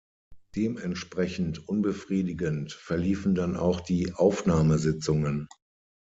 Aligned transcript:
Dementsprechend 0.55 1.69
unbefriedigend 1.69 2.71
verliefen 2.71 3.35
dann 3.35 3.55
auch 3.55 3.81
die 3.81 4.13
Aufnahmesitzungen. 4.13 5.47